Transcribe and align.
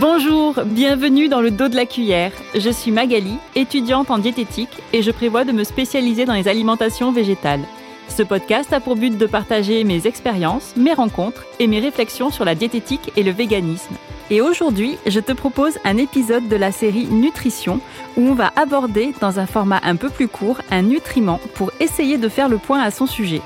Bonjour, 0.00 0.54
bienvenue 0.64 1.28
dans 1.28 1.42
le 1.42 1.50
dos 1.50 1.68
de 1.68 1.76
la 1.76 1.84
cuillère. 1.84 2.32
Je 2.54 2.70
suis 2.70 2.90
Magali, 2.90 3.34
étudiante 3.54 4.10
en 4.10 4.16
diététique 4.16 4.80
et 4.94 5.02
je 5.02 5.10
prévois 5.10 5.44
de 5.44 5.52
me 5.52 5.62
spécialiser 5.62 6.24
dans 6.24 6.32
les 6.32 6.48
alimentations 6.48 7.12
végétales. 7.12 7.66
Ce 8.08 8.22
podcast 8.22 8.72
a 8.72 8.80
pour 8.80 8.96
but 8.96 9.18
de 9.18 9.26
partager 9.26 9.84
mes 9.84 10.06
expériences, 10.06 10.74
mes 10.74 10.94
rencontres 10.94 11.44
et 11.58 11.66
mes 11.66 11.80
réflexions 11.80 12.30
sur 12.30 12.46
la 12.46 12.54
diététique 12.54 13.12
et 13.14 13.22
le 13.22 13.30
véganisme. 13.30 13.94
Et 14.30 14.40
aujourd'hui, 14.40 14.96
je 15.06 15.20
te 15.20 15.32
propose 15.32 15.76
un 15.84 15.98
épisode 15.98 16.48
de 16.48 16.56
la 16.56 16.72
série 16.72 17.04
Nutrition 17.04 17.78
où 18.16 18.22
on 18.22 18.34
va 18.34 18.52
aborder 18.56 19.12
dans 19.20 19.38
un 19.38 19.46
format 19.46 19.82
un 19.84 19.96
peu 19.96 20.08
plus 20.08 20.28
court 20.28 20.62
un 20.70 20.80
nutriment 20.80 21.40
pour 21.56 21.72
essayer 21.78 22.16
de 22.16 22.30
faire 22.30 22.48
le 22.48 22.56
point 22.56 22.80
à 22.80 22.90
son 22.90 23.04
sujet. 23.04 23.42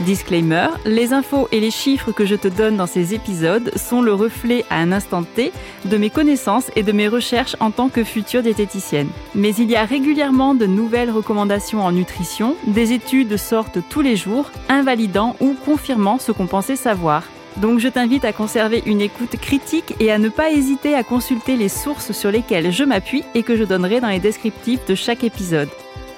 Disclaimer, 0.00 0.68
les 0.84 1.14
infos 1.14 1.48
et 1.52 1.60
les 1.60 1.70
chiffres 1.70 2.12
que 2.12 2.26
je 2.26 2.34
te 2.34 2.48
donne 2.48 2.76
dans 2.76 2.86
ces 2.86 3.14
épisodes 3.14 3.72
sont 3.76 4.02
le 4.02 4.12
reflet 4.12 4.64
à 4.68 4.76
un 4.76 4.92
instant 4.92 5.22
T 5.22 5.52
de 5.86 5.96
mes 5.96 6.10
connaissances 6.10 6.70
et 6.76 6.82
de 6.82 6.92
mes 6.92 7.08
recherches 7.08 7.56
en 7.60 7.70
tant 7.70 7.88
que 7.88 8.04
future 8.04 8.42
diététicienne. 8.42 9.08
Mais 9.34 9.54
il 9.54 9.70
y 9.70 9.76
a 9.76 9.86
régulièrement 9.86 10.54
de 10.54 10.66
nouvelles 10.66 11.10
recommandations 11.10 11.82
en 11.82 11.92
nutrition, 11.92 12.56
des 12.66 12.92
études 12.92 13.38
sortent 13.38 13.78
tous 13.88 14.02
les 14.02 14.16
jours, 14.16 14.50
invalidant 14.68 15.34
ou 15.40 15.54
confirmant 15.64 16.18
ce 16.18 16.30
qu'on 16.30 16.46
pensait 16.46 16.76
savoir. 16.76 17.22
Donc 17.56 17.78
je 17.78 17.88
t'invite 17.88 18.26
à 18.26 18.34
conserver 18.34 18.82
une 18.84 19.00
écoute 19.00 19.36
critique 19.40 19.94
et 19.98 20.12
à 20.12 20.18
ne 20.18 20.28
pas 20.28 20.50
hésiter 20.50 20.94
à 20.94 21.04
consulter 21.04 21.56
les 21.56 21.70
sources 21.70 22.12
sur 22.12 22.30
lesquelles 22.30 22.70
je 22.70 22.84
m'appuie 22.84 23.24
et 23.34 23.42
que 23.42 23.56
je 23.56 23.64
donnerai 23.64 24.00
dans 24.00 24.08
les 24.08 24.20
descriptifs 24.20 24.84
de 24.84 24.94
chaque 24.94 25.24
épisode. 25.24 25.70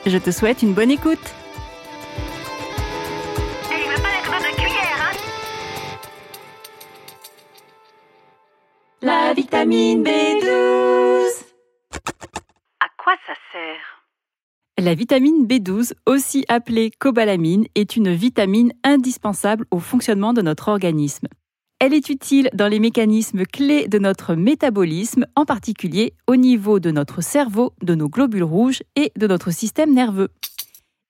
Je 0.05 0.19
te 0.19 0.33
souhaite 0.33 0.63
une 0.63 0.73
bonne 0.73 0.91
écoute 0.91 1.35
vitamine 9.51 10.03
B12 10.03 11.45
À 12.81 12.87
quoi 13.03 13.15
ça 13.27 13.33
sert? 13.51 14.05
La 14.79 14.95
vitamine 14.95 15.47
B12, 15.47 15.93
aussi 16.05 16.45
appelée 16.49 16.91
cobalamine, 16.91 17.65
est 17.75 17.97
une 17.97 18.13
vitamine 18.13 18.75
indispensable 18.85 19.65
au 19.71 19.79
fonctionnement 19.79 20.35
de 20.35 20.43
notre 20.43 20.69
organisme. 20.69 21.29
Elle 21.81 21.95
est 21.95 22.11
utile 22.11 22.51
dans 22.53 22.69
les 22.69 22.79
mécanismes 22.79 23.47
clés 23.47 23.89
de 23.89 23.99
notre 23.99 24.35
métabolisme, 24.35 25.25
en 25.35 25.47
particulier 25.47 26.13
au 26.27 26.37
niveau 26.37 26.79
de 26.79 26.91
notre 26.91 27.23
cerveau, 27.23 27.73
de 27.83 27.95
nos 27.95 28.11
globules 28.11 28.45
rouges 28.45 28.83
et 28.97 29.13
de 29.17 29.27
notre 29.27 29.51
système 29.51 29.95
nerveux. 29.95 30.29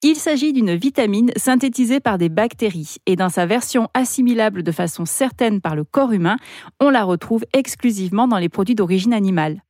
Il 0.02 0.14
s'agit 0.14 0.52
d'une 0.52 0.76
vitamine 0.76 1.32
synthétisée 1.36 1.98
par 1.98 2.18
des 2.18 2.28
bactéries 2.28 2.98
et 3.06 3.16
dans 3.16 3.28
sa 3.28 3.46
version 3.46 3.88
assimilable 3.94 4.62
de 4.62 4.70
façon 4.70 5.04
certaine 5.04 5.60
par 5.60 5.74
le 5.74 5.82
corps 5.82 6.12
humain, 6.12 6.36
on 6.78 6.88
la 6.88 7.02
retrouve 7.02 7.44
exclusivement 7.52 8.28
dans 8.28 8.38
les 8.38 8.48
produits 8.48 8.76
d'origine 8.76 9.12
animale. 9.12 9.64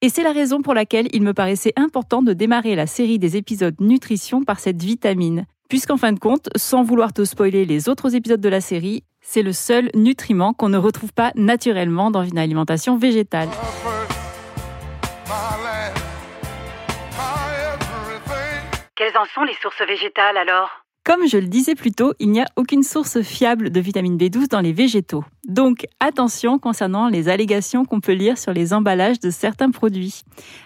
Et 0.00 0.08
c'est 0.08 0.22
la 0.22 0.32
raison 0.32 0.62
pour 0.62 0.72
laquelle 0.72 1.08
il 1.12 1.20
me 1.20 1.34
paraissait 1.34 1.74
important 1.76 2.22
de 2.22 2.32
démarrer 2.32 2.74
la 2.74 2.86
série 2.86 3.18
des 3.18 3.36
épisodes 3.36 3.78
nutrition 3.78 4.44
par 4.44 4.60
cette 4.60 4.82
vitamine, 4.82 5.44
puisqu'en 5.68 5.98
fin 5.98 6.12
de 6.12 6.18
compte, 6.18 6.48
sans 6.56 6.82
vouloir 6.82 7.12
te 7.12 7.26
spoiler 7.26 7.66
les 7.66 7.90
autres 7.90 8.14
épisodes 8.14 8.40
de 8.40 8.48
la 8.48 8.62
série, 8.62 9.04
c'est 9.20 9.42
le 9.42 9.52
seul 9.52 9.90
nutriment 9.94 10.54
qu'on 10.54 10.70
ne 10.70 10.78
retrouve 10.78 11.12
pas 11.12 11.32
naturellement 11.34 12.10
dans 12.10 12.22
une 12.22 12.38
alimentation 12.38 12.96
végétale. 12.96 13.48
En 19.16 19.24
sont 19.24 19.44
les 19.44 19.54
sources 19.54 19.82
végétales 19.86 20.36
alors? 20.36 20.86
Comme 21.06 21.28
je 21.28 21.38
le 21.38 21.46
disais 21.46 21.76
plus 21.76 21.92
tôt, 21.92 22.14
il 22.18 22.32
n'y 22.32 22.40
a 22.40 22.46
aucune 22.56 22.82
source 22.82 23.22
fiable 23.22 23.70
de 23.70 23.78
vitamine 23.78 24.16
B12 24.16 24.48
dans 24.48 24.58
les 24.58 24.72
végétaux. 24.72 25.24
Donc 25.46 25.86
attention 26.00 26.58
concernant 26.58 27.08
les 27.08 27.28
allégations 27.28 27.84
qu'on 27.84 28.00
peut 28.00 28.12
lire 28.12 28.36
sur 28.36 28.52
les 28.52 28.74
emballages 28.74 29.20
de 29.20 29.30
certains 29.30 29.70
produits. 29.70 30.22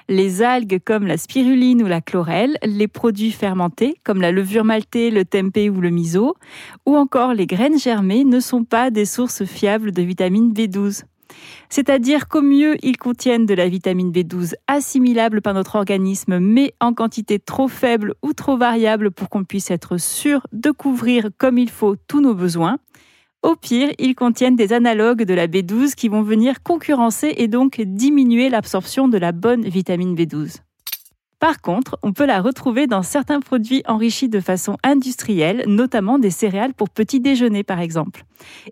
Les 0.09 0.41
algues 0.41 0.81
comme 0.83 1.06
la 1.06 1.19
spiruline 1.19 1.83
ou 1.83 1.87
la 1.87 2.00
chlorelle, 2.00 2.56
les 2.62 2.89
produits 2.89 3.33
fermentés 3.33 3.97
comme 4.03 4.22
la 4.22 4.33
levure 4.33 4.65
maltée, 4.65 5.10
le 5.10 5.27
tempeh 5.27 5.69
ou 5.69 5.83
le 5.83 5.91
miso, 5.91 6.37
ou 6.87 6.97
encore 6.97 7.34
les 7.34 7.47
graines 7.47 7.78
germées 7.78 8.25
ne 8.25 8.41
sont 8.41 8.65
pas 8.65 8.91
des 8.91 9.05
sources 9.05 9.44
fiables 9.44 9.93
de 9.93 10.00
vitamine 10.00 10.55
B12. 10.55 11.03
C'est-à-dire 11.69 12.29
qu'au 12.29 12.43
mieux, 12.43 12.77
ils 12.85 12.97
contiennent 12.97 13.47
de 13.47 13.55
la 13.55 13.69
vitamine 13.69 14.13
B12 14.13 14.55
assimilable 14.67 15.43
par 15.43 15.55
notre 15.55 15.77
organisme, 15.77 16.39
mais 16.39 16.75
en 16.81 16.95
quantité 16.95 17.39
trop 17.39 17.69
faible 17.69 18.15
ou 18.23 18.33
trop 18.33 18.57
variable 18.57 19.11
pour 19.11 19.29
qu'on 19.29 19.45
puisse 19.45 19.71
être 19.71 19.99
sûr 19.99 20.47
de 20.53 20.71
couvrir 20.71 21.31
comme 21.39 21.59
il 21.59 21.71
faut 21.71 21.97
tous 21.97 22.21
nos 22.21 22.35
besoins. 22.35 22.79
Au 23.43 23.57
pire, 23.57 23.91
ils 23.99 24.15
contiennent 24.15 24.57
des 24.57 24.73
analogues 24.73 25.23
de 25.23 25.33
la 25.35 25.47
B12 25.47 25.95
qui 25.95 26.09
vont 26.09 26.23
venir 26.23 26.63
concurrencer 26.63 27.35
et 27.39 27.49
donc 27.49 27.81
diminuer 27.81 28.51
l'absorption 28.51 29.09
de 29.09 29.17
la 29.17 29.33
bonne 29.33 29.63
vitamine 29.63 30.15
B12. 30.15 30.59
Par 31.41 31.62
contre, 31.62 31.99
on 32.03 32.12
peut 32.12 32.27
la 32.27 32.43
retrouver 32.43 32.87
dans 32.87 33.03
certains 33.03 33.41
produits 33.41 33.83
enrichis 33.87 34.28
de 34.28 34.41
façon 34.41 34.77
industrielle, 34.84 35.65
notamment 35.67 36.19
des 36.19 36.31
céréales 36.31 36.75
pour 36.75 36.91
petit 36.91 37.19
déjeuner 37.19 37.65
par 37.65 37.81
exemple. 37.81 38.25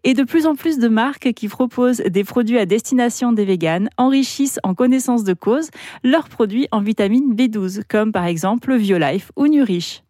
Et 0.04 0.12
de 0.12 0.22
plus 0.22 0.46
en 0.46 0.54
plus 0.54 0.78
de 0.78 0.88
marques 0.88 1.32
qui 1.32 1.48
proposent 1.48 2.02
des 2.06 2.24
produits 2.24 2.58
à 2.58 2.66
destination 2.66 3.32
des 3.32 3.46
véganes 3.46 3.88
enrichissent 3.96 4.60
en 4.64 4.74
connaissance 4.74 5.24
de 5.24 5.32
cause 5.32 5.70
leurs 6.04 6.28
produits 6.28 6.68
en 6.70 6.82
vitamine 6.82 7.34
B12, 7.34 7.84
comme 7.88 8.12
par 8.12 8.26
exemple 8.26 8.76
Violife 8.76 9.32
ou 9.34 9.46
Nurich. 9.46 10.04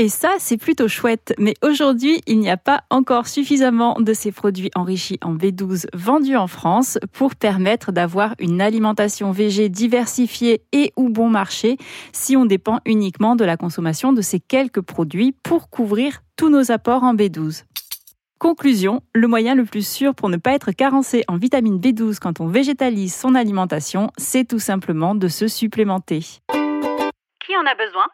Et 0.00 0.08
ça, 0.08 0.36
c'est 0.38 0.56
plutôt 0.56 0.88
chouette. 0.88 1.34
Mais 1.36 1.52
aujourd'hui, 1.62 2.22
il 2.26 2.38
n'y 2.38 2.48
a 2.48 2.56
pas 2.56 2.84
encore 2.88 3.26
suffisamment 3.26 4.00
de 4.00 4.14
ces 4.14 4.32
produits 4.32 4.70
enrichis 4.74 5.18
en 5.20 5.34
B12 5.34 5.88
vendus 5.92 6.36
en 6.36 6.46
France 6.46 6.98
pour 7.12 7.34
permettre 7.34 7.92
d'avoir 7.92 8.34
une 8.38 8.62
alimentation 8.62 9.30
végé 9.30 9.68
diversifiée 9.68 10.62
et 10.72 10.94
ou 10.96 11.10
bon 11.10 11.28
marché 11.28 11.76
si 12.14 12.34
on 12.34 12.46
dépend 12.46 12.78
uniquement 12.86 13.36
de 13.36 13.44
la 13.44 13.58
consommation 13.58 14.14
de 14.14 14.22
ces 14.22 14.40
quelques 14.40 14.80
produits 14.80 15.32
pour 15.42 15.68
couvrir 15.68 16.22
tous 16.34 16.48
nos 16.48 16.72
apports 16.72 17.02
en 17.02 17.14
B12. 17.14 17.64
Conclusion, 18.38 19.02
le 19.14 19.28
moyen 19.28 19.54
le 19.54 19.66
plus 19.66 19.86
sûr 19.86 20.14
pour 20.14 20.30
ne 20.30 20.38
pas 20.38 20.54
être 20.54 20.72
carencé 20.72 21.24
en 21.28 21.36
vitamine 21.36 21.78
B12 21.78 22.20
quand 22.20 22.40
on 22.40 22.46
végétalise 22.46 23.14
son 23.14 23.34
alimentation, 23.34 24.10
c'est 24.16 24.48
tout 24.48 24.60
simplement 24.60 25.14
de 25.14 25.28
se 25.28 25.46
supplémenter. 25.46 26.20
Qui 26.50 27.54
en 27.54 27.66
a 27.66 27.74
besoin? 27.74 28.06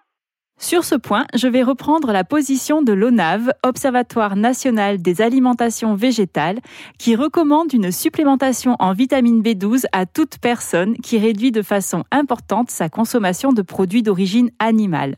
Sur 0.58 0.84
ce 0.84 0.94
point, 0.94 1.26
je 1.34 1.48
vais 1.48 1.62
reprendre 1.62 2.12
la 2.12 2.24
position 2.24 2.80
de 2.80 2.92
l'ONAV, 2.92 3.52
Observatoire 3.62 4.36
national 4.36 5.02
des 5.02 5.20
alimentations 5.20 5.94
végétales, 5.94 6.60
qui 6.98 7.14
recommande 7.14 7.72
une 7.74 7.92
supplémentation 7.92 8.74
en 8.78 8.92
vitamine 8.92 9.42
B12 9.42 9.84
à 9.92 10.06
toute 10.06 10.38
personne 10.38 10.96
qui 10.96 11.18
réduit 11.18 11.52
de 11.52 11.62
façon 11.62 12.04
importante 12.10 12.70
sa 12.70 12.88
consommation 12.88 13.52
de 13.52 13.62
produits 13.62 14.02
d'origine 14.02 14.50
animale. 14.58 15.16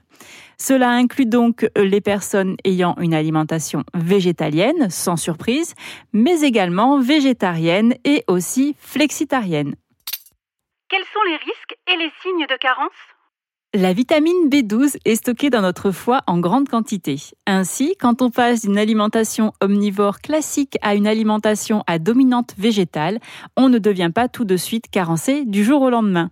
Cela 0.58 0.90
inclut 0.90 1.26
donc 1.26 1.70
les 1.76 2.00
personnes 2.00 2.56
ayant 2.64 2.96
une 2.98 3.14
alimentation 3.14 3.84
végétalienne, 3.94 4.90
sans 4.90 5.16
surprise, 5.16 5.74
mais 6.12 6.40
également 6.40 6.98
végétarienne 6.98 7.94
et 8.04 8.24
aussi 8.26 8.74
flexitarienne. 8.80 9.76
Quels 10.88 11.04
sont 11.04 11.22
les 11.28 11.36
risques 11.36 11.76
et 11.86 11.96
les 11.96 12.10
signes 12.22 12.46
de 12.46 12.58
carence? 12.58 13.17
La 13.74 13.92
vitamine 13.92 14.48
B12 14.48 14.96
est 15.04 15.16
stockée 15.16 15.50
dans 15.50 15.60
notre 15.60 15.90
foie 15.90 16.22
en 16.26 16.38
grande 16.38 16.68
quantité. 16.70 17.20
Ainsi, 17.46 17.96
quand 18.00 18.22
on 18.22 18.30
passe 18.30 18.62
d'une 18.62 18.78
alimentation 18.78 19.52
omnivore 19.60 20.20
classique 20.20 20.78
à 20.80 20.94
une 20.94 21.06
alimentation 21.06 21.84
à 21.86 21.98
dominante 21.98 22.54
végétale, 22.56 23.18
on 23.58 23.68
ne 23.68 23.78
devient 23.78 24.10
pas 24.14 24.28
tout 24.28 24.46
de 24.46 24.56
suite 24.56 24.88
carencé 24.90 25.44
du 25.44 25.64
jour 25.64 25.82
au 25.82 25.90
lendemain. 25.90 26.30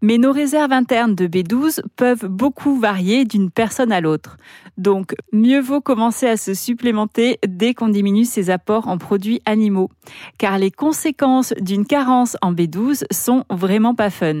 Mais 0.00 0.18
nos 0.18 0.32
réserves 0.32 0.72
internes 0.72 1.14
de 1.14 1.26
B12 1.26 1.80
peuvent 1.96 2.26
beaucoup 2.26 2.78
varier 2.78 3.24
d'une 3.24 3.50
personne 3.50 3.92
à 3.92 4.00
l'autre. 4.00 4.36
Donc, 4.76 5.14
mieux 5.32 5.60
vaut 5.60 5.80
commencer 5.80 6.26
à 6.26 6.36
se 6.36 6.54
supplémenter 6.54 7.38
dès 7.46 7.72
qu'on 7.74 7.88
diminue 7.88 8.24
ses 8.24 8.50
apports 8.50 8.88
en 8.88 8.98
produits 8.98 9.40
animaux. 9.46 9.90
Car 10.38 10.58
les 10.58 10.70
conséquences 10.70 11.54
d'une 11.60 11.86
carence 11.86 12.36
en 12.42 12.52
B12 12.52 13.04
sont 13.12 13.44
vraiment 13.50 13.94
pas 13.94 14.10
fun. 14.10 14.40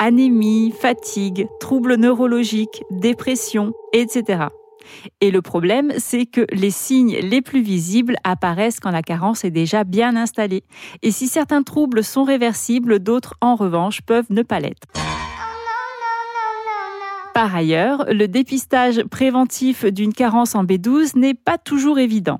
Anémie, 0.00 0.72
fatigue, 0.72 1.46
troubles 1.60 1.94
neurologiques, 1.94 2.82
dépression, 2.90 3.72
etc. 3.92 4.46
Et 5.20 5.30
le 5.30 5.42
problème, 5.42 5.92
c'est 5.98 6.26
que 6.26 6.46
les 6.52 6.70
signes 6.70 7.18
les 7.22 7.42
plus 7.42 7.62
visibles 7.62 8.16
apparaissent 8.24 8.80
quand 8.80 8.90
la 8.90 9.02
carence 9.02 9.44
est 9.44 9.50
déjà 9.50 9.84
bien 9.84 10.16
installée. 10.16 10.64
Et 11.02 11.10
si 11.10 11.28
certains 11.28 11.62
troubles 11.62 12.04
sont 12.04 12.24
réversibles, 12.24 12.98
d'autres, 12.98 13.34
en 13.40 13.54
revanche, 13.54 14.02
peuvent 14.02 14.30
ne 14.30 14.42
pas 14.42 14.60
l'être. 14.60 14.86
Par 17.34 17.54
ailleurs, 17.54 18.04
le 18.08 18.26
dépistage 18.26 19.04
préventif 19.04 19.84
d'une 19.84 20.12
carence 20.12 20.56
en 20.56 20.64
B12 20.64 21.16
n'est 21.16 21.34
pas 21.34 21.56
toujours 21.56 22.00
évident. 22.00 22.38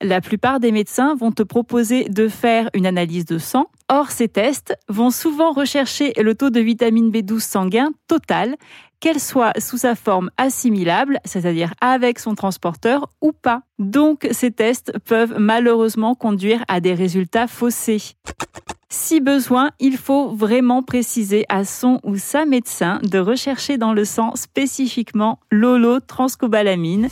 La 0.00 0.20
plupart 0.20 0.58
des 0.58 0.72
médecins 0.72 1.14
vont 1.14 1.30
te 1.30 1.42
proposer 1.42 2.08
de 2.08 2.28
faire 2.28 2.70
une 2.74 2.86
analyse 2.86 3.24
de 3.24 3.38
sang. 3.38 3.66
Or, 3.88 4.10
ces 4.10 4.26
tests 4.26 4.74
vont 4.88 5.10
souvent 5.10 5.52
rechercher 5.52 6.12
le 6.20 6.34
taux 6.34 6.50
de 6.50 6.60
vitamine 6.60 7.10
B12 7.10 7.40
sanguin 7.40 7.90
total 8.08 8.56
qu'elle 9.02 9.20
soit 9.20 9.52
sous 9.58 9.78
sa 9.78 9.96
forme 9.96 10.30
assimilable, 10.36 11.18
c'est-à-dire 11.24 11.74
avec 11.80 12.20
son 12.20 12.36
transporteur 12.36 13.10
ou 13.20 13.32
pas. 13.32 13.62
Donc 13.80 14.28
ces 14.30 14.52
tests 14.52 14.96
peuvent 15.04 15.34
malheureusement 15.38 16.14
conduire 16.14 16.64
à 16.68 16.80
des 16.80 16.94
résultats 16.94 17.48
faussés. 17.48 18.14
Si 18.88 19.20
besoin, 19.20 19.70
il 19.80 19.96
faut 19.96 20.28
vraiment 20.28 20.82
préciser 20.82 21.44
à 21.48 21.64
son 21.64 21.98
ou 22.04 22.16
sa 22.16 22.44
médecin 22.44 23.00
de 23.02 23.18
rechercher 23.18 23.76
dans 23.76 23.92
le 23.92 24.04
sang 24.04 24.36
spécifiquement 24.36 25.40
l'holotranscobalamine 25.50 27.08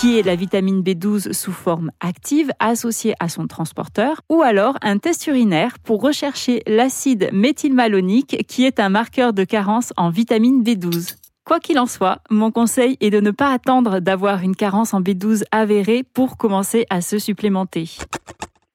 qui 0.00 0.16
est 0.16 0.22
la 0.22 0.36
vitamine 0.36 0.82
B12 0.82 1.32
sous 1.32 1.52
forme 1.52 1.90
active 1.98 2.52
associée 2.60 3.14
à 3.18 3.28
son 3.28 3.48
transporteur, 3.48 4.20
ou 4.28 4.42
alors 4.42 4.76
un 4.80 4.98
test 4.98 5.26
urinaire 5.26 5.80
pour 5.80 6.00
rechercher 6.00 6.62
l'acide 6.68 7.30
méthylmalonique 7.32 8.46
qui 8.46 8.64
est 8.64 8.78
un 8.78 8.90
marqueur 8.90 9.32
de 9.32 9.42
carence 9.42 9.92
en 9.96 10.10
vitamine 10.10 10.62
B12. 10.62 11.16
Quoi 11.44 11.58
qu'il 11.58 11.80
en 11.80 11.86
soit, 11.86 12.20
mon 12.30 12.52
conseil 12.52 12.96
est 13.00 13.10
de 13.10 13.18
ne 13.18 13.32
pas 13.32 13.50
attendre 13.50 13.98
d'avoir 13.98 14.42
une 14.42 14.54
carence 14.54 14.94
en 14.94 15.00
B12 15.00 15.42
avérée 15.50 16.04
pour 16.04 16.36
commencer 16.36 16.86
à 16.90 17.00
se 17.00 17.18
supplémenter. 17.18 17.90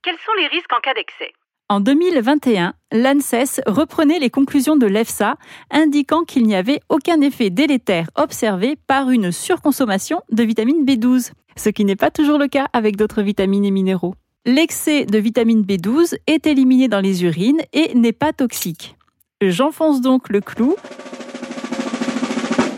Quels 0.02 0.18
sont 0.26 0.34
les 0.42 0.48
risques 0.48 0.74
en 0.74 0.82
cas 0.82 0.94
d'excès? 0.94 1.32
En 1.74 1.80
2021, 1.80 2.76
l'ANSES 2.92 3.62
reprenait 3.66 4.20
les 4.20 4.30
conclusions 4.30 4.76
de 4.76 4.86
l'EFSA 4.86 5.38
indiquant 5.72 6.24
qu'il 6.24 6.46
n'y 6.46 6.56
avait 6.56 6.82
aucun 6.88 7.20
effet 7.22 7.50
délétère 7.50 8.12
observé 8.16 8.78
par 8.86 9.10
une 9.10 9.32
surconsommation 9.32 10.22
de 10.32 10.44
vitamine 10.44 10.86
B12, 10.86 11.32
ce 11.56 11.70
qui 11.70 11.84
n'est 11.84 11.96
pas 11.96 12.12
toujours 12.12 12.38
le 12.38 12.48
cas 12.48 12.68
avec 12.74 12.96
d'autres 12.96 13.24
vitamines 13.24 13.66
et 13.66 13.72
minéraux. 13.72 14.14
L'excès 14.46 15.08
de 15.08 15.18
vitamine 15.18 15.64
B12 15.64 16.16
est 16.28 16.46
éliminé 16.46 16.90
dans 16.90 17.02
les 17.02 17.24
urines 17.24 17.62
et 17.74 17.96
n'est 17.96 18.12
pas 18.12 18.34
toxique. 18.34 18.96
J'enfonce 19.42 20.00
donc 20.00 20.30
le 20.30 20.42
clou. 20.42 20.76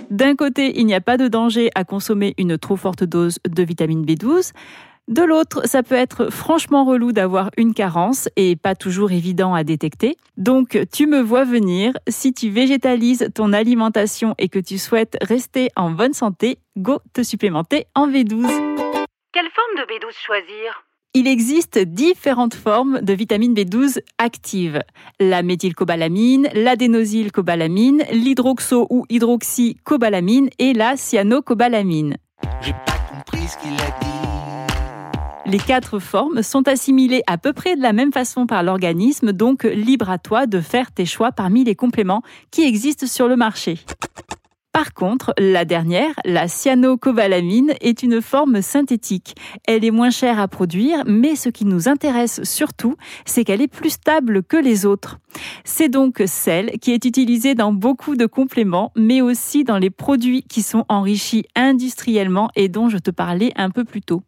D'un 0.09 0.37
côté, 0.37 0.79
il 0.79 0.85
n'y 0.85 0.93
a 0.93 1.01
pas 1.01 1.17
de 1.17 1.27
danger 1.27 1.69
à 1.75 1.83
consommer 1.83 2.33
une 2.37 2.57
trop 2.57 2.77
forte 2.77 3.03
dose 3.03 3.39
de 3.45 3.63
vitamine 3.63 4.05
B12. 4.05 4.53
De 5.07 5.21
l'autre, 5.21 5.67
ça 5.67 5.83
peut 5.83 5.93
être 5.93 6.31
franchement 6.31 6.83
relou 6.83 7.11
d'avoir 7.11 7.51
une 7.57 7.75
carence 7.75 8.27
et 8.35 8.55
pas 8.55 8.73
toujours 8.73 9.11
évident 9.11 9.53
à 9.53 9.63
détecter. 9.63 10.17
Donc, 10.35 10.79
tu 10.91 11.05
me 11.05 11.21
vois 11.21 11.43
venir. 11.43 11.93
Si 12.07 12.33
tu 12.33 12.49
végétalises 12.49 13.29
ton 13.35 13.53
alimentation 13.53 14.33
et 14.39 14.49
que 14.49 14.57
tu 14.57 14.79
souhaites 14.79 15.15
rester 15.21 15.69
en 15.75 15.91
bonne 15.91 16.13
santé, 16.13 16.57
go 16.75 17.01
te 17.13 17.21
supplémenter 17.21 17.85
en 17.93 18.07
B12. 18.07 18.47
Quelle 19.31 19.49
forme 19.53 19.77
de 19.77 19.83
B12 19.83 20.25
choisir? 20.25 20.85
Il 21.13 21.27
existe 21.27 21.77
différentes 21.77 22.55
formes 22.55 22.99
de 23.01 23.13
vitamine 23.13 23.53
B12 23.53 23.99
actives. 24.17 24.81
La 25.19 25.43
méthylcobalamine, 25.43 26.49
l'adénosylcobalamine, 26.53 28.03
l'hydroxo 28.11 28.87
ou 28.89 29.05
hydroxycobalamine 29.09 30.49
et 30.57 30.73
la 30.73 30.97
cyanocobalamine. 30.97 32.17
J'ai 32.61 32.73
pas 32.73 32.97
compris 33.13 33.47
ce 33.47 33.57
qu'il 33.59 33.73
a 33.73 33.99
dit. 34.01 34.34
Les 35.47 35.59
quatre 35.59 35.99
formes 35.99 36.41
sont 36.41 36.67
assimilées 36.67 37.21
à 37.27 37.37
peu 37.37 37.53
près 37.53 37.75
de 37.75 37.81
la 37.81 37.93
même 37.93 38.11
façon 38.11 38.47
par 38.47 38.63
l'organisme, 38.63 39.31
donc 39.31 39.63
libre 39.63 40.09
à 40.09 40.17
toi 40.17 40.47
de 40.47 40.59
faire 40.59 40.91
tes 40.91 41.05
choix 41.05 41.31
parmi 41.31 41.63
les 41.63 41.75
compléments 41.75 42.23
qui 42.49 42.63
existent 42.63 43.05
sur 43.05 43.27
le 43.27 43.35
marché. 43.35 43.77
Par 44.73 44.93
contre, 44.93 45.33
la 45.37 45.63
dernière, 45.63 46.13
la 46.25 46.47
cyanocobalamine, 46.47 47.73
est 47.79 48.01
une 48.01 48.21
forme 48.21 48.63
synthétique. 48.63 49.35
Elle 49.67 49.85
est 49.85 49.91
moins 49.91 50.09
chère 50.09 50.39
à 50.39 50.47
produire, 50.47 51.03
mais 51.05 51.35
ce 51.35 51.49
qui 51.49 51.63
nous 51.63 51.87
intéresse 51.87 52.43
surtout, 52.43 52.95
c'est 53.25 53.43
qu'elle 53.43 53.61
est 53.61 53.67
plus 53.67 53.91
stable 53.91 54.41
que 54.43 54.57
les 54.57 54.85
autres. 54.85 55.19
C'est 55.63 55.89
donc 55.89 56.23
celle 56.25 56.71
qui 56.79 56.91
est 56.91 57.05
utilisée 57.05 57.53
dans 57.53 57.71
beaucoup 57.71 58.15
de 58.15 58.25
compléments, 58.25 58.91
mais 58.97 59.21
aussi 59.21 59.63
dans 59.63 59.77
les 59.77 59.91
produits 59.91 60.41
qui 60.41 60.63
sont 60.63 60.85
enrichis 60.89 61.45
industriellement 61.55 62.49
et 62.55 62.67
dont 62.67 62.89
je 62.89 62.97
te 62.97 63.11
parlais 63.11 63.53
un 63.55 63.69
peu 63.69 63.85
plus 63.85 64.01
tôt. 64.01 64.23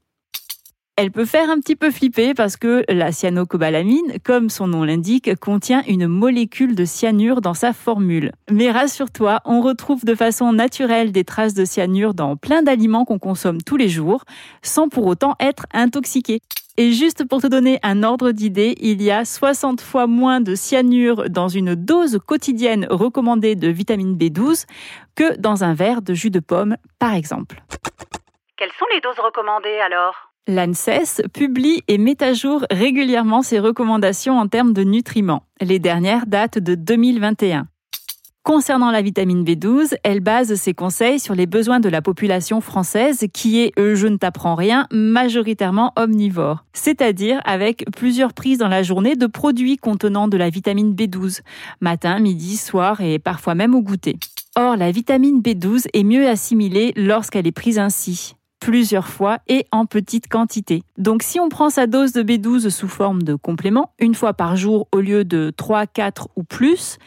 Elle 1.00 1.12
peut 1.12 1.26
faire 1.26 1.52
un 1.52 1.60
petit 1.60 1.76
peu 1.76 1.92
flipper 1.92 2.34
parce 2.34 2.58
que 2.58 2.84
la 2.90 3.12
cyanocobalamine, 3.12 4.18
comme 4.26 4.50
son 4.50 4.66
nom 4.66 4.84
l'indique, 4.84 5.36
contient 5.40 5.84
une 5.88 6.08
molécule 6.08 6.74
de 6.74 6.86
cyanure 6.86 7.40
dans 7.40 7.54
sa 7.54 7.72
formule. 7.72 8.32
Mais 8.50 8.72
rassure-toi, 8.72 9.42
on 9.46 9.62
retrouve 9.62 10.06
de 10.06 10.16
façon 10.16 10.54
naturelle 10.54 11.12
des 11.12 11.24
traces 11.24 11.54
de 11.54 11.66
cyanure 11.66 12.16
dans 12.16 12.36
plein 12.36 12.64
d'aliments 12.64 13.06
qu'on 13.06 13.20
consomme 13.20 13.62
tous 13.62 13.78
les 13.78 13.90
jours, 13.90 14.24
sans 14.64 14.90
pour 14.90 15.06
autant 15.06 15.36
être 15.40 15.68
intoxiqué. 15.72 16.40
Et 16.78 16.92
juste 16.92 17.28
pour 17.28 17.42
te 17.42 17.48
donner 17.48 17.80
un 17.84 18.02
ordre 18.02 18.32
d'idée, 18.32 18.74
il 18.80 19.04
y 19.04 19.12
a 19.12 19.24
60 19.24 19.82
fois 19.82 20.08
moins 20.08 20.42
de 20.42 20.56
cyanure 20.56 21.30
dans 21.30 21.48
une 21.48 21.76
dose 21.76 22.18
quotidienne 22.26 22.88
recommandée 22.90 23.54
de 23.54 23.68
vitamine 23.68 24.18
B12 24.18 24.66
que 25.14 25.38
dans 25.38 25.64
un 25.64 25.76
verre 25.76 26.02
de 26.02 26.16
jus 26.16 26.32
de 26.32 26.40
pomme, 26.40 26.76
par 26.98 27.14
exemple. 27.14 27.62
Quelles 28.58 28.74
sont 28.80 28.88
les 28.92 29.00
doses 29.00 29.20
recommandées 29.20 29.78
alors? 29.86 30.28
L'ANSES 30.50 31.24
publie 31.34 31.84
et 31.90 31.98
met 31.98 32.24
à 32.24 32.32
jour 32.32 32.66
régulièrement 32.72 33.42
ses 33.42 33.60
recommandations 33.60 34.40
en 34.40 34.48
termes 34.48 34.72
de 34.72 34.84
nutriments. 34.84 35.44
Les 35.60 35.78
dernières 35.78 36.26
datent 36.26 36.58
de 36.58 36.74
2021. 36.74 37.68
Concernant 38.44 38.92
la 38.92 39.02
vitamine 39.02 39.44
B12, 39.44 39.96
elle 40.04 40.22
base 40.22 40.56
ses 40.56 40.74
conseils 40.74 41.20
sur 41.20 41.36
les 41.36 41.48
besoins 41.48 41.82
de 41.82 41.90
la 41.90 42.02
population 42.02 42.62
française 42.62 43.26
qui 43.34 43.60
est, 43.60 43.78
euh, 43.78 43.94
je 43.94 44.08
ne 44.08 44.16
t'apprends 44.16 44.56
rien, 44.56 44.88
majoritairement 44.90 45.92
omnivore, 45.98 46.64
c'est-à-dire 46.72 47.42
avec 47.44 47.84
plusieurs 47.92 48.32
prises 48.32 48.60
dans 48.60 48.70
la 48.70 48.84
journée 48.84 49.18
de 49.18 49.28
produits 49.28 49.76
contenant 49.76 50.30
de 50.30 50.38
la 50.38 50.50
vitamine 50.50 50.96
B12, 50.96 51.42
matin, 51.82 52.20
midi, 52.20 52.56
soir 52.56 53.02
et 53.02 53.20
parfois 53.20 53.54
même 53.54 53.76
au 53.76 53.82
goûter. 53.82 54.18
Or, 54.56 54.78
la 54.78 54.92
vitamine 54.92 55.42
B12 55.42 55.88
est 55.94 56.06
mieux 56.06 56.26
assimilée 56.26 56.94
lorsqu'elle 56.96 57.48
est 57.48 57.52
prise 57.52 57.80
ainsi 57.80 58.37
plusieurs 58.68 59.08
fois 59.08 59.38
et 59.48 59.66
en 59.72 59.86
petite 59.86 60.28
quantité. 60.28 60.84
Donc 60.98 61.24
si 61.24 61.40
on 61.40 61.48
prend 61.48 61.70
sa 61.70 61.88
dose 61.88 62.12
de 62.12 62.22
B12 62.22 62.70
sous 62.70 62.90
forme 62.90 63.24
de 63.24 63.34
complément, 63.34 63.94
une 63.98 64.14
fois 64.14 64.34
par 64.34 64.58
jour 64.58 64.90
au 64.92 65.00
lieu 65.00 65.24
de 65.24 65.54
3, 65.56 65.88
4 65.88 66.28
ou 66.36 66.44
plus, 66.44 66.98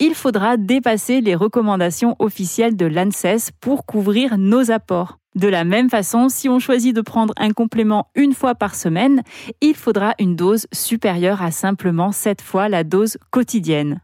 il 0.00 0.14
faudra 0.14 0.58
dépasser 0.58 1.22
les 1.22 1.34
recommandations 1.34 2.14
officielles 2.18 2.76
de 2.76 2.84
l'ANSES 2.84 3.52
pour 3.58 3.86
couvrir 3.86 4.36
nos 4.36 4.70
apports. 4.70 5.18
De 5.34 5.48
la 5.48 5.64
même 5.64 5.88
façon, 5.88 6.28
si 6.28 6.46
on 6.50 6.58
choisit 6.58 6.94
de 6.94 7.00
prendre 7.00 7.32
un 7.38 7.52
complément 7.52 8.08
une 8.14 8.34
fois 8.34 8.54
par 8.54 8.74
semaine, 8.74 9.22
il 9.62 9.76
faudra 9.76 10.12
une 10.18 10.36
dose 10.36 10.66
supérieure 10.72 11.40
à 11.40 11.52
simplement 11.52 12.12
7 12.12 12.42
fois 12.42 12.68
la 12.68 12.84
dose 12.84 13.16
quotidienne. 13.30 14.02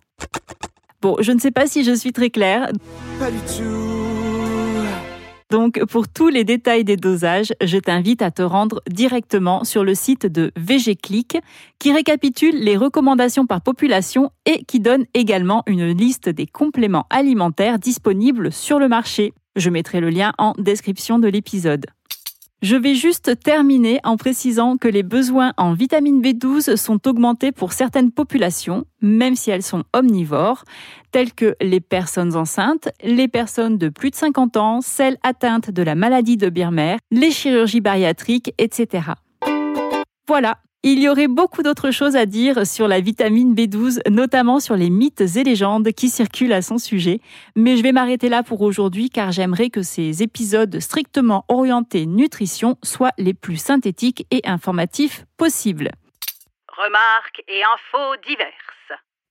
Bon, 1.02 1.16
je 1.20 1.32
ne 1.32 1.38
sais 1.38 1.50
pas 1.50 1.66
si 1.66 1.84
je 1.84 1.92
suis 1.92 2.14
très 2.14 2.30
claire. 2.30 2.72
Donc, 5.54 5.78
pour 5.84 6.08
tous 6.08 6.30
les 6.30 6.42
détails 6.42 6.82
des 6.82 6.96
dosages, 6.96 7.52
je 7.62 7.78
t'invite 7.78 8.22
à 8.22 8.32
te 8.32 8.42
rendre 8.42 8.82
directement 8.90 9.62
sur 9.62 9.84
le 9.84 9.94
site 9.94 10.26
de 10.26 10.50
VGClick 10.56 11.38
qui 11.78 11.92
récapitule 11.92 12.56
les 12.56 12.76
recommandations 12.76 13.46
par 13.46 13.60
population 13.60 14.32
et 14.46 14.64
qui 14.64 14.80
donne 14.80 15.04
également 15.14 15.62
une 15.68 15.96
liste 15.96 16.28
des 16.28 16.48
compléments 16.48 17.06
alimentaires 17.08 17.78
disponibles 17.78 18.50
sur 18.50 18.80
le 18.80 18.88
marché. 18.88 19.32
Je 19.54 19.70
mettrai 19.70 20.00
le 20.00 20.10
lien 20.10 20.32
en 20.38 20.54
description 20.58 21.20
de 21.20 21.28
l'épisode. 21.28 21.86
Je 22.64 22.76
vais 22.76 22.94
juste 22.94 23.38
terminer 23.40 24.00
en 24.04 24.16
précisant 24.16 24.78
que 24.78 24.88
les 24.88 25.02
besoins 25.02 25.52
en 25.58 25.74
vitamine 25.74 26.22
B12 26.22 26.76
sont 26.76 27.06
augmentés 27.06 27.52
pour 27.52 27.74
certaines 27.74 28.10
populations, 28.10 28.86
même 29.02 29.36
si 29.36 29.50
elles 29.50 29.62
sont 29.62 29.84
omnivores, 29.92 30.64
telles 31.10 31.34
que 31.34 31.56
les 31.60 31.80
personnes 31.80 32.34
enceintes, 32.36 32.88
les 33.02 33.28
personnes 33.28 33.76
de 33.76 33.90
plus 33.90 34.08
de 34.08 34.16
50 34.16 34.56
ans, 34.56 34.80
celles 34.80 35.18
atteintes 35.22 35.70
de 35.70 35.82
la 35.82 35.94
maladie 35.94 36.38
de 36.38 36.48
Birmer, 36.48 36.96
les 37.10 37.32
chirurgies 37.32 37.82
bariatriques, 37.82 38.54
etc. 38.56 39.08
Voilà, 40.26 40.56
il 40.86 41.00
y 41.00 41.08
aurait 41.08 41.28
beaucoup 41.28 41.62
d'autres 41.62 41.90
choses 41.90 42.14
à 42.14 42.26
dire 42.26 42.66
sur 42.66 42.88
la 42.88 43.00
vitamine 43.00 43.54
B12, 43.54 44.00
notamment 44.10 44.60
sur 44.60 44.76
les 44.76 44.90
mythes 44.90 45.22
et 45.22 45.42
légendes 45.42 45.90
qui 45.92 46.10
circulent 46.10 46.52
à 46.52 46.60
son 46.60 46.76
sujet, 46.76 47.20
mais 47.56 47.78
je 47.78 47.82
vais 47.82 47.92
m'arrêter 47.92 48.28
là 48.28 48.42
pour 48.42 48.60
aujourd'hui 48.60 49.08
car 49.08 49.32
j'aimerais 49.32 49.70
que 49.70 49.82
ces 49.82 50.22
épisodes 50.22 50.78
strictement 50.80 51.46
orientés 51.48 52.04
nutrition 52.04 52.76
soient 52.82 53.14
les 53.16 53.32
plus 53.32 53.56
synthétiques 53.56 54.26
et 54.30 54.42
informatifs 54.44 55.24
possibles. 55.38 55.90
Remarques 56.68 57.42
et 57.48 57.62
infos 57.62 58.16
diverses. 58.28 58.52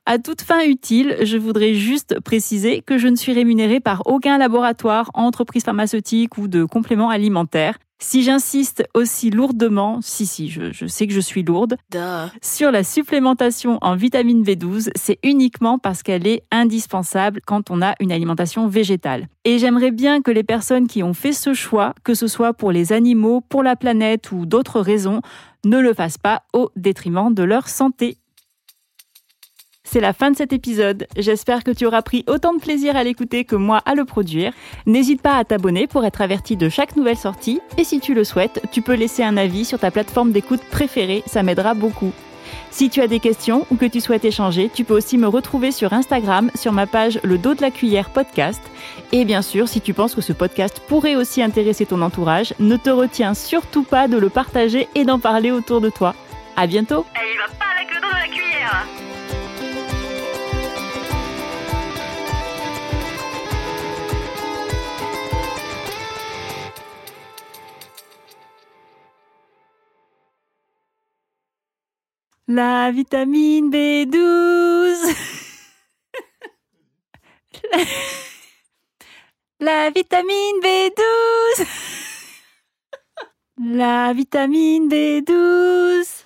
À 0.08 0.18
toute 0.18 0.42
fin 0.42 0.66
utile, 0.66 1.18
je 1.22 1.38
voudrais 1.38 1.76
juste 1.76 2.20
préciser 2.20 2.82
que 2.82 2.98
je 2.98 3.08
ne 3.08 3.16
suis 3.16 3.32
rémunérée 3.32 3.80
par 3.80 4.02
aucun 4.08 4.40
laboratoire, 4.40 5.12
entreprise 5.14 5.64
pharmaceutique 5.64 6.38
ou 6.40 6.48
de 6.48 6.66
compléments 6.66 7.12
alimentaires. 7.12 7.78
Si 8.06 8.22
j'insiste 8.22 8.84
aussi 8.94 9.30
lourdement, 9.30 10.00
si 10.02 10.26
si, 10.26 10.50
je, 10.50 10.86
sais 10.88 11.08
que 11.08 11.14
je 11.14 11.22
suis 11.22 11.42
lourde, 11.42 11.78
sur 12.42 12.70
la 12.70 12.84
supplémentation 12.84 13.78
en 13.82 13.96
vitamine 13.96 14.44
B12, 14.44 14.90
c'est 14.94 15.20
uniquement 15.24 15.80
parce 15.80 16.04
qu'elle 16.04 16.28
est 16.28 16.44
indispensable 16.52 17.40
quand 17.46 17.72
on 17.72 17.82
a 17.82 17.96
une 18.02 18.12
alimentation 18.12 18.68
végétale. 18.68 19.30
Et 19.46 19.58
j'aimerais 19.58 19.92
bien 19.92 20.22
que 20.22 20.32
les 20.32 20.44
personnes 20.44 20.88
qui 20.88 21.02
ont 21.02 21.14
fait 21.14 21.32
ce 21.32 21.54
choix, 21.54 21.96
que 22.04 22.14
ce 22.14 22.28
soit 22.28 22.54
pour 22.54 22.74
les 22.74 22.92
animaux, 22.92 23.40
pour 23.40 23.64
la 23.64 23.78
planète 23.78 24.34
ou 24.34 24.46
d'autres 24.46 24.82
raisons, 24.82 25.22
ne 25.64 25.80
le 25.80 25.94
fassent 25.94 26.18
pas 26.18 26.44
au 26.52 26.72
détriment 26.76 27.34
de 27.34 27.44
leur 27.44 27.70
santé. 27.70 28.18
C'est 29.94 30.00
la 30.00 30.14
fin 30.14 30.32
de 30.32 30.36
cet 30.36 30.54
épisode. 30.54 31.06
J'espère 31.18 31.64
que 31.64 31.70
tu 31.70 31.86
auras 31.86 32.02
pris 32.02 32.24
autant 32.26 32.56
de 32.56 32.60
plaisir 32.60 32.96
à 32.96 33.04
l'écouter 33.04 33.46
que 33.46 33.56
moi 33.56 33.80
à 33.86 33.94
le 33.94 34.06
produire. 34.06 34.52
N'hésite 34.88 35.22
pas 35.22 35.36
à 35.36 35.44
t'abonner 35.44 35.86
pour 35.86 36.04
être 36.04 36.22
averti 36.22 36.58
de 36.58 36.68
chaque 36.68 36.96
nouvelle 36.96 37.16
sortie. 37.16 37.62
Et 37.78 37.84
si 37.84 38.00
tu 38.00 38.16
le 38.16 38.24
souhaites, 38.24 38.60
tu 38.72 38.82
peux 38.82 38.96
laisser 38.96 39.22
un 39.22 39.38
avis 39.38 39.66
sur 39.66 39.78
ta 39.78 39.92
plateforme 39.92 40.32
d'écoute 40.32 40.64
préférée, 40.72 41.22
ça 41.28 41.44
m'aidera 41.44 41.76
beaucoup. 41.76 42.12
Si 42.72 42.90
tu 42.90 43.02
as 43.02 43.08
des 43.08 43.20
questions 43.20 43.68
ou 43.70 43.76
que 43.76 43.86
tu 43.86 44.02
souhaites 44.02 44.26
échanger, 44.26 44.72
tu 44.74 44.84
peux 44.84 44.96
aussi 44.96 45.20
me 45.20 45.28
retrouver 45.28 45.72
sur 45.72 45.94
Instagram 45.94 46.50
sur 46.56 46.72
ma 46.72 46.88
page 46.88 47.20
Le 47.24 47.38
dos 47.38 47.54
de 47.54 47.62
la 47.62 47.70
cuillère 47.70 48.10
podcast. 48.10 48.62
Et 49.12 49.26
bien 49.26 49.44
sûr, 49.44 49.68
si 49.68 49.80
tu 49.80 49.94
penses 49.94 50.16
que 50.16 50.22
ce 50.22 50.34
podcast 50.34 50.82
pourrait 50.88 51.16
aussi 51.16 51.44
intéresser 51.44 51.86
ton 51.86 52.02
entourage, 52.02 52.56
ne 52.60 52.78
te 52.78 52.90
retiens 52.90 53.36
surtout 53.36 53.84
pas 53.84 54.08
de 54.08 54.18
le 54.18 54.30
partager 54.30 54.88
et 54.96 55.04
d'en 55.04 55.20
parler 55.20 55.52
autour 55.52 55.82
de 55.82 55.92
toi. 55.92 56.16
À 56.56 56.66
bientôt! 56.66 57.06
La 72.56 72.92
vitamine 72.92 73.72
B12. 73.72 75.16
la... 77.72 77.78
la 79.60 79.90
vitamine 79.90 80.60
B12. 80.62 81.66
La 83.58 84.14
vitamine 84.14 84.88
B12. 84.88 86.26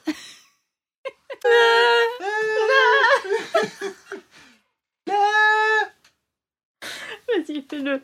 Vas-y, 7.30 7.62
fais-le. 7.70 8.02